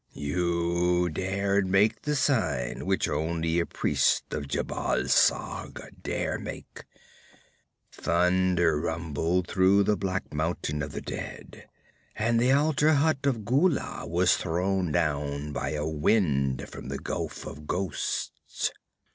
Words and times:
'You 0.13 1.09
dared 1.09 1.67
make 1.67 2.01
the 2.01 2.15
sign 2.15 2.87
which 2.87 3.07
only 3.07 3.59
a 3.59 3.67
priest 3.67 4.33
of 4.33 4.47
Jhebbal 4.47 5.07
Sag 5.09 5.79
dare 6.01 6.39
make. 6.39 6.85
Thunder 7.91 8.79
rumbled 8.81 9.45
through 9.47 9.83
the 9.83 9.95
black 9.95 10.33
Mountain 10.33 10.81
of 10.81 10.93
the 10.93 11.01
Dead 11.01 11.67
and 12.15 12.39
the 12.39 12.51
altar 12.51 12.93
hut 12.93 13.27
of 13.27 13.45
Gullah 13.45 14.07
was 14.07 14.35
thrown 14.37 14.91
down 14.91 15.53
by 15.53 15.73
a 15.73 15.85
wind 15.87 16.67
from 16.67 16.87
the 16.87 16.97
Gulf 16.97 17.45
of 17.45 17.67
Ghosts. 17.67 18.71